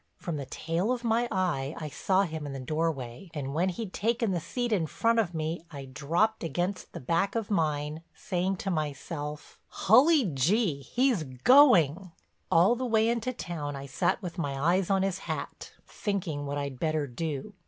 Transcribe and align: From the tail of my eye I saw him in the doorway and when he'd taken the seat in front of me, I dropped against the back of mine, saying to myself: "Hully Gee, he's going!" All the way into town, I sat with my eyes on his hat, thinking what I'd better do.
From 0.17 0.37
the 0.37 0.47
tail 0.47 0.91
of 0.91 1.03
my 1.03 1.27
eye 1.31 1.75
I 1.77 1.87
saw 1.87 2.23
him 2.23 2.47
in 2.47 2.53
the 2.53 2.59
doorway 2.59 3.29
and 3.35 3.53
when 3.53 3.69
he'd 3.69 3.93
taken 3.93 4.31
the 4.31 4.39
seat 4.39 4.73
in 4.73 4.87
front 4.87 5.19
of 5.19 5.35
me, 5.35 5.61
I 5.69 5.85
dropped 5.85 6.43
against 6.43 6.93
the 6.93 6.99
back 6.99 7.35
of 7.35 7.51
mine, 7.51 8.01
saying 8.15 8.55
to 8.65 8.71
myself: 8.71 9.59
"Hully 9.67 10.25
Gee, 10.33 10.81
he's 10.81 11.21
going!" 11.21 12.11
All 12.49 12.75
the 12.75 12.83
way 12.83 13.09
into 13.09 13.31
town, 13.31 13.75
I 13.75 13.85
sat 13.85 14.19
with 14.23 14.39
my 14.39 14.59
eyes 14.73 14.89
on 14.89 15.03
his 15.03 15.19
hat, 15.19 15.71
thinking 15.85 16.47
what 16.47 16.57
I'd 16.57 16.79
better 16.79 17.05
do. 17.05 17.53